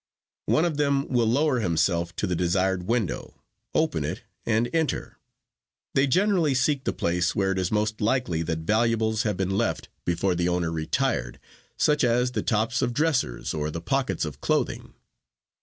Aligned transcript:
One 0.47 0.65
of 0.65 0.77
them 0.77 1.07
will 1.09 1.27
lower 1.27 1.59
himself 1.59 2.15
to 2.15 2.25
the 2.25 2.35
desired 2.35 2.87
window, 2.87 3.35
open 3.75 4.03
it 4.03 4.23
and 4.47 4.67
enter. 4.73 5.19
They 5.93 6.07
generally 6.07 6.55
seek 6.55 6.85
the 6.85 6.91
place 6.91 7.35
where 7.35 7.51
it 7.51 7.59
is 7.59 7.71
most 7.71 8.01
likely 8.01 8.41
that 8.41 8.61
valuables 8.65 9.21
have 9.21 9.37
been 9.37 9.51
left 9.55 9.89
before 10.03 10.33
the 10.33 10.49
owner 10.49 10.71
retired, 10.71 11.39
such 11.77 12.03
as 12.03 12.31
the 12.31 12.41
tops 12.41 12.81
of 12.81 12.95
dressers 12.95 13.53
or 13.53 13.69
the 13.69 13.79
pockets 13.79 14.25
of 14.25 14.41
clothing. 14.41 14.95